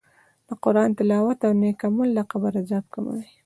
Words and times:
د 0.47 0.49
قرآن 0.63 0.89
تلاوت 0.97 1.39
او 1.47 1.53
نېک 1.61 1.79
عمل 1.87 2.09
د 2.17 2.19
قبر 2.31 2.51
عذاب 2.61 2.85
کموي. 2.93 3.27